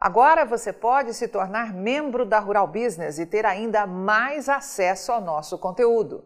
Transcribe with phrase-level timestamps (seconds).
[0.00, 5.20] Agora você pode se tornar membro da Rural Business e ter ainda mais acesso ao
[5.20, 6.24] nosso conteúdo.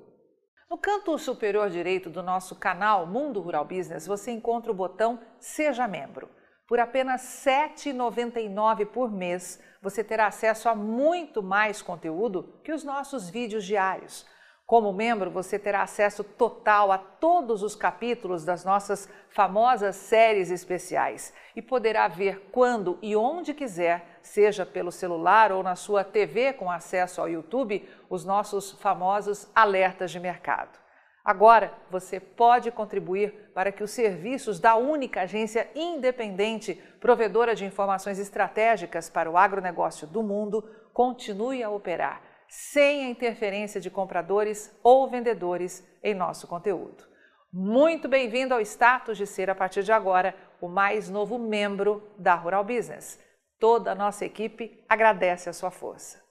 [0.71, 5.89] No canto superior direito do nosso canal Mundo Rural Business, você encontra o botão Seja
[5.89, 6.31] Membro.
[6.69, 12.85] Por apenas R$ 7,99 por mês, você terá acesso a muito mais conteúdo que os
[12.85, 14.25] nossos vídeos diários
[14.67, 21.35] como membro, você terá acesso total a todos os capítulos das nossas famosas séries especiais
[21.55, 26.71] e poderá ver quando e onde quiser, seja pelo celular ou na sua TV com
[26.71, 30.79] acesso ao YouTube, os nossos famosos alertas de mercado.
[31.23, 38.19] Agora, você pode contribuir para que os serviços da única agência independente provedora de informações
[38.19, 45.11] estratégicas para o agronegócio do mundo continue a operar sem a interferência de compradores ou
[45.11, 47.05] vendedores em nosso conteúdo.
[47.53, 52.37] Muito bem-vindo ao status de ser, a partir de agora, o mais novo membro da
[52.37, 53.19] Rural Business.
[53.59, 56.23] Toda a nossa equipe agradece a sua força.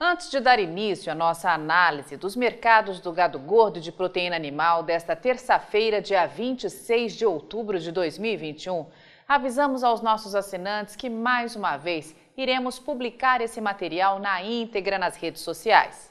[0.00, 4.84] Antes de dar início à nossa análise dos mercados do gado gordo de proteína animal
[4.84, 8.86] desta terça-feira, dia 26 de outubro de 2021,
[9.28, 15.16] avisamos aos nossos assinantes que, mais uma vez, iremos publicar esse material na íntegra nas
[15.16, 16.10] redes sociais.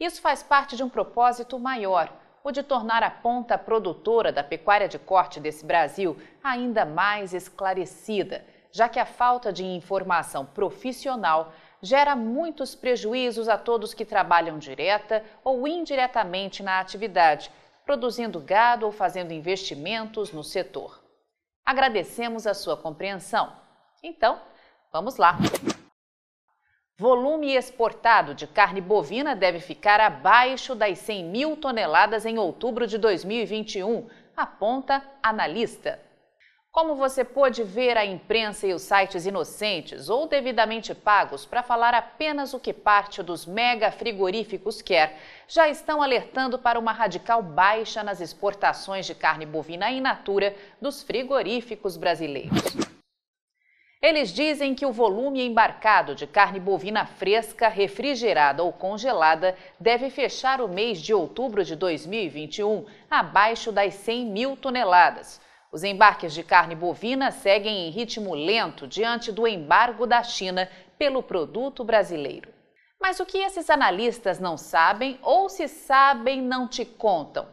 [0.00, 2.10] Isso faz parte de um propósito maior,
[2.42, 8.44] o de tornar a ponta produtora da pecuária de corte desse Brasil ainda mais esclarecida,
[8.72, 15.22] já que a falta de informação profissional gera muitos prejuízos a todos que trabalham direta
[15.44, 17.50] ou indiretamente na atividade,
[17.84, 21.03] produzindo gado ou fazendo investimentos no setor.
[21.64, 23.52] Agradecemos a sua compreensão.
[24.02, 24.40] Então,
[24.94, 25.36] Vamos lá!
[26.96, 32.96] Volume exportado de carne bovina deve ficar abaixo das 100 mil toneladas em outubro de
[32.96, 36.00] 2021, aponta analista.
[36.74, 41.94] Como você pôde ver, a imprensa e os sites inocentes ou devidamente pagos para falar
[41.94, 45.16] apenas o que parte dos mega frigoríficos quer,
[45.46, 51.00] já estão alertando para uma radical baixa nas exportações de carne bovina in natura dos
[51.00, 52.76] frigoríficos brasileiros.
[54.02, 60.60] Eles dizem que o volume embarcado de carne bovina fresca, refrigerada ou congelada deve fechar
[60.60, 65.40] o mês de outubro de 2021 abaixo das 100 mil toneladas.
[65.74, 71.20] Os embarques de carne bovina seguem em ritmo lento diante do embargo da China pelo
[71.20, 72.48] produto brasileiro.
[73.00, 77.48] Mas o que esses analistas não sabem ou, se sabem, não te contam?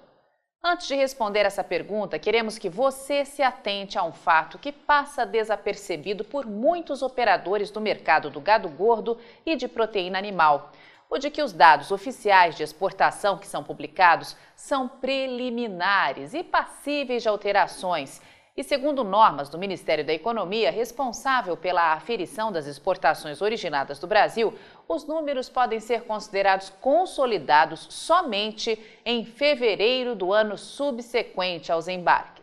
[0.63, 5.25] Antes de responder essa pergunta, queremos que você se atente a um fato que passa
[5.25, 10.71] desapercebido por muitos operadores do mercado do gado gordo e de proteína animal.
[11.13, 17.21] O de que os dados oficiais de exportação que são publicados são preliminares e passíveis
[17.21, 18.21] de alterações
[18.55, 24.57] e, segundo normas do Ministério da Economia, responsável pela aferição das exportações originadas do Brasil,
[24.87, 32.40] os números podem ser considerados consolidados somente em fevereiro do ano subsequente aos embarques.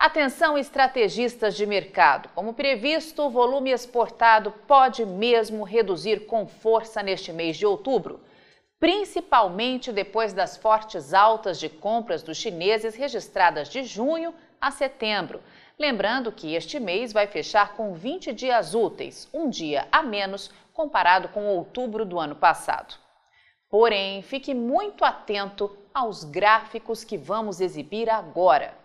[0.00, 2.30] Atenção, estrategistas de mercado!
[2.34, 8.20] Como previsto, o volume exportado pode mesmo reduzir com força neste mês de outubro
[8.80, 15.42] principalmente depois das fortes altas de compras dos chineses registradas de junho a setembro.
[15.78, 21.28] Lembrando que este mês vai fechar com 20 dias úteis, um dia a menos comparado
[21.28, 22.94] com outubro do ano passado.
[23.68, 28.79] Porém, fique muito atento aos gráficos que vamos exibir agora.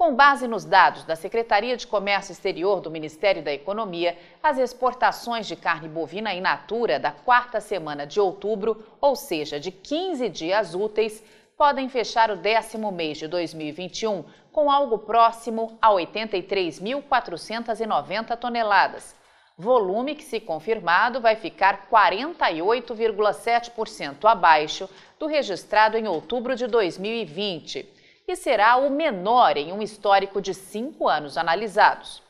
[0.00, 5.46] Com base nos dados da Secretaria de Comércio Exterior do Ministério da Economia, as exportações
[5.46, 10.74] de carne bovina in natura da quarta semana de outubro, ou seja, de 15 dias
[10.74, 11.22] úteis,
[11.54, 19.14] podem fechar o décimo mês de 2021 com algo próximo a 83.490 toneladas.
[19.54, 24.88] Volume que, se confirmado, vai ficar 48,7% abaixo
[25.18, 27.99] do registrado em outubro de 2020
[28.30, 32.22] e será o menor em um histórico de cinco anos analisados.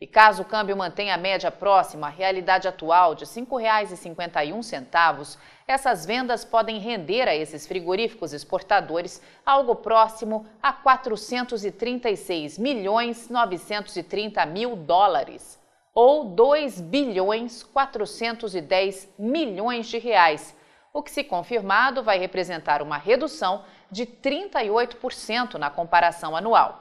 [0.00, 6.04] E caso o câmbio mantenha a média próxima à realidade atual de R$ 5,51, essas
[6.04, 15.58] vendas podem render a esses frigoríficos exportadores algo próximo a 436 milhões 930 mil dólares,
[15.94, 20.54] ou 2 bilhões 410 milhões de reais,
[20.96, 26.80] o que, se confirmado, vai representar uma redução de 38% na comparação anual.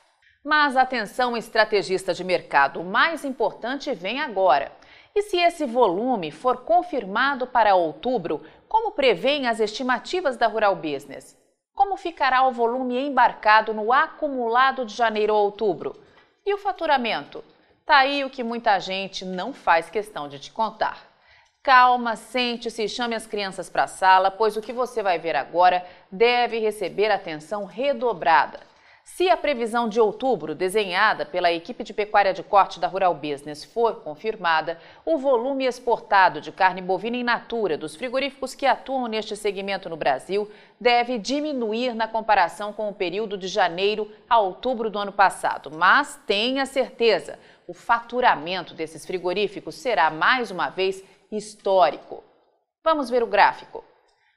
[0.44, 4.70] Mas atenção, estrategista de mercado, o mais importante vem agora.
[5.14, 11.34] E se esse volume for confirmado para outubro, como prevêem as estimativas da Rural Business?
[11.74, 15.98] Como ficará o volume embarcado no acumulado de janeiro a outubro?
[16.44, 17.42] E o faturamento?
[17.86, 21.08] Tá aí o que muita gente não faz questão de te contar.
[21.62, 25.36] Calma, sente-se e chame as crianças para a sala, pois o que você vai ver
[25.36, 28.73] agora deve receber atenção redobrada.
[29.04, 33.62] Se a previsão de outubro, desenhada pela equipe de pecuária de corte da Rural Business,
[33.62, 39.36] for confirmada, o volume exportado de carne bovina in natura dos frigoríficos que atuam neste
[39.36, 44.98] segmento no Brasil deve diminuir na comparação com o período de janeiro a outubro do
[44.98, 45.70] ano passado.
[45.70, 52.24] Mas tenha certeza, o faturamento desses frigoríficos será mais uma vez histórico.
[52.82, 53.84] Vamos ver o gráfico.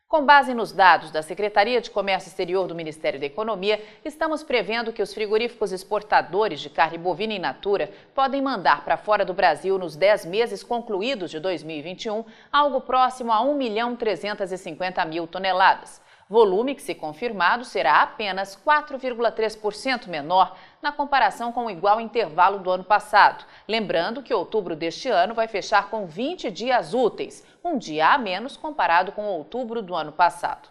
[0.07, 4.94] Com base nos dados da Secretaria de Comércio Exterior do Ministério da Economia, estamos prevendo
[4.94, 9.77] que os frigoríficos exportadores de carne bovina in natura podem mandar para fora do Brasil
[9.77, 16.75] nos 10 meses concluídos de 2021 algo próximo a 1 milhão 350 mil toneladas volume
[16.75, 22.83] que, se confirmado, será apenas 4,3% menor na comparação com o igual intervalo do ano
[22.83, 23.45] passado.
[23.68, 28.57] Lembrando que outubro deste ano vai fechar com 20 dias úteis, um dia a menos
[28.57, 30.69] comparado com outubro do ano passado.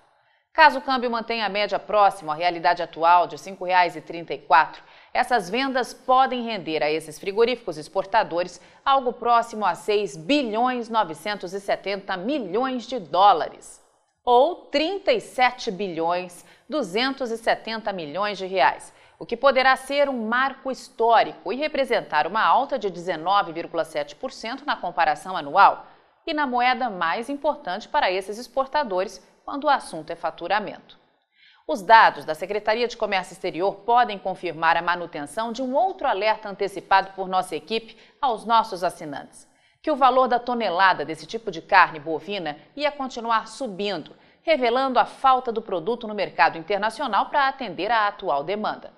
[0.53, 4.77] Caso o câmbio mantenha a média próxima à realidade atual de R$ 5,34,
[5.13, 12.87] essas vendas podem render a esses frigoríficos exportadores algo próximo a 6 bilhões 970 milhões
[12.87, 13.86] de dólares
[14.27, 21.57] ou 37 bilhões 270 milhões de reais, o que poderá ser um marco histórico e
[21.57, 25.87] representar uma alta de 19,7% na comparação anual
[26.27, 30.99] e na moeda mais importante para esses exportadores quando o assunto é faturamento.
[31.69, 36.49] Os dados da Secretaria de Comércio Exterior podem confirmar a manutenção de um outro alerta
[36.49, 39.47] antecipado por nossa equipe aos nossos assinantes
[39.87, 45.05] que o valor da tonelada desse tipo de carne bovina ia continuar subindo, revelando a
[45.05, 48.93] falta do produto no mercado internacional para atender à atual demanda.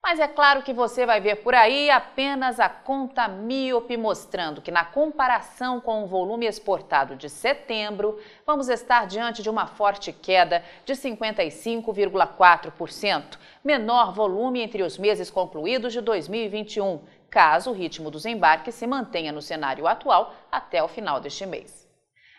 [0.03, 4.71] Mas é claro que você vai ver por aí apenas a conta míope mostrando que,
[4.71, 10.63] na comparação com o volume exportado de setembro, vamos estar diante de uma forte queda
[10.85, 18.73] de 55,4%, menor volume entre os meses concluídos de 2021, caso o ritmo dos embarques
[18.73, 21.87] se mantenha no cenário atual até o final deste mês.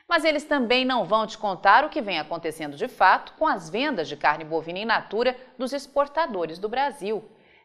[0.08, 3.70] Mas eles também não vão te contar o que vem acontecendo de fato com as
[3.70, 7.22] vendas de carne bovina in natura dos exportadores do Brasil.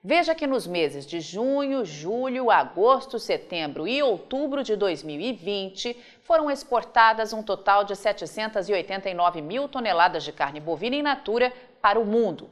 [0.09, 7.33] Veja que nos meses de junho, julho, agosto, setembro e outubro de 2020 foram exportadas
[7.33, 12.49] um total de 789 mil toneladas de carne bovina in natura para o mundo.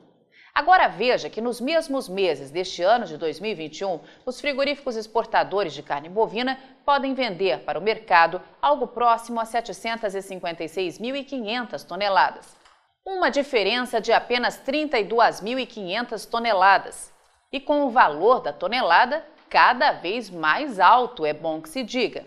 [0.54, 6.10] Agora veja que nos mesmos meses deste ano de 2021, os frigoríficos exportadores de carne
[6.10, 12.58] bovina podem vender para o mercado algo próximo a 756.500 toneladas.
[13.06, 17.15] Uma diferença de apenas 32.500 toneladas
[17.52, 22.26] e com o valor da tonelada cada vez mais alto, é bom que se diga.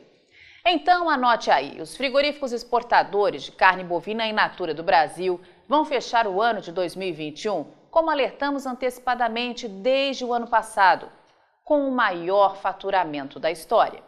[0.65, 6.27] Então anote aí: os frigoríficos exportadores de carne bovina in natura do Brasil vão fechar
[6.27, 11.11] o ano de 2021, como alertamos antecipadamente desde o ano passado,
[11.65, 14.03] com o maior faturamento da história.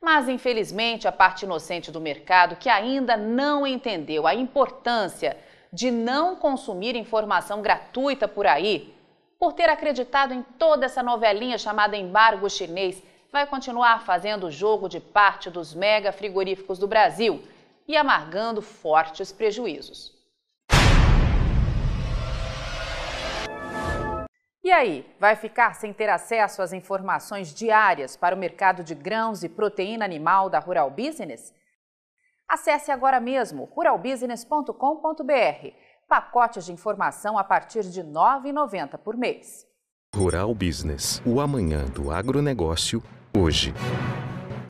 [0.00, 5.36] Mas, infelizmente, a parte inocente do mercado que ainda não entendeu a importância
[5.72, 8.94] de não consumir informação gratuita por aí
[9.42, 15.00] por ter acreditado em toda essa novelinha chamada embargo chinês, vai continuar fazendo jogo de
[15.00, 17.42] parte dos mega frigoríficos do Brasil
[17.88, 20.16] e amargando fortes prejuízos.
[24.62, 29.42] E aí, vai ficar sem ter acesso às informações diárias para o mercado de grãos
[29.42, 31.52] e proteína animal da Rural Business?
[32.48, 35.91] Acesse agora mesmo ruralbusiness.com.br.
[36.12, 39.66] Pacotes de informação a partir de R$ 9,90 por mês.
[40.14, 43.02] Rural Business, o amanhã do agronegócio,
[43.34, 43.72] hoje.